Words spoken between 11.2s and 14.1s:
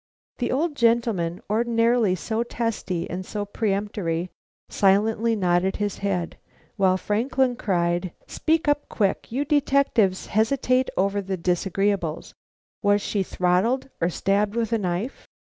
the disagreeables. Was she throttled or